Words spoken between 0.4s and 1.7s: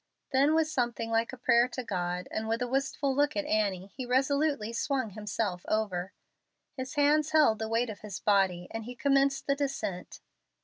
with something like a prayer